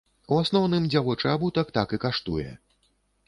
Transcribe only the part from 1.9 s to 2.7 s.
і каштуе.